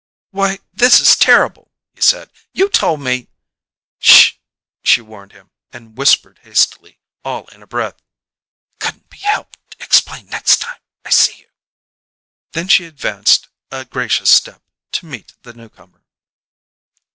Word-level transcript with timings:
"Why, 0.31 0.57
this 0.73 0.99
is 0.99 1.15
terrible!" 1.15 1.71
he 1.93 2.01
said. 2.01 2.31
"You 2.53 2.69
told 2.69 3.01
me" 3.01 3.29
"Sh!" 3.99 4.31
she 4.83 4.99
warned 4.99 5.31
him; 5.31 5.51
and 5.71 5.95
whispered 5.95 6.39
hastily, 6.41 6.99
all 7.23 7.45
in 7.49 7.61
a 7.61 7.67
breath: 7.67 8.01
"Couldn't 8.79 9.11
be 9.11 9.19
helped 9.19 9.75
explain 9.79 10.25
next 10.25 10.57
time 10.57 10.81
I 11.05 11.11
see 11.11 11.41
you." 11.41 11.49
Then 12.53 12.67
she 12.67 12.85
advanced 12.85 13.49
a 13.69 13.85
gracious 13.85 14.31
step 14.31 14.63
to 14.93 15.05
meet 15.05 15.35
the 15.43 15.53
newcomer. 15.53 16.03